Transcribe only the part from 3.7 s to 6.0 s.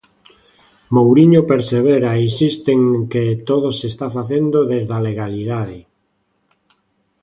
se está facendo desde a legalidade.